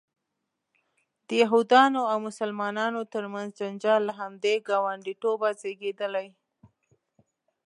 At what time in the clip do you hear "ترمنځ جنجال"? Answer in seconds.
3.13-4.01